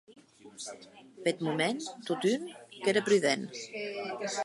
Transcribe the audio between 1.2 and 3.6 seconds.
Peth moment, totun, qu’ère prudent.